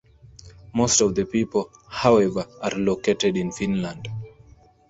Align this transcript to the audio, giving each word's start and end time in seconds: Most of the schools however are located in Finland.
Most 0.73 0.99
of 1.01 1.13
the 1.13 1.27
schools 1.27 1.67
however 1.87 2.47
are 2.63 2.71
located 2.71 3.37
in 3.37 3.51
Finland. 3.51 4.07